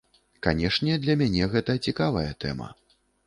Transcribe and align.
Канешне, 0.45 0.95
для 1.03 1.17
мяне 1.23 1.49
гэта 1.53 1.75
цікавая 1.91 2.27
тэма. 2.47 2.73